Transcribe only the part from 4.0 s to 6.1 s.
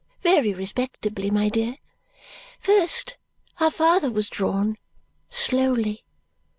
was drawn slowly.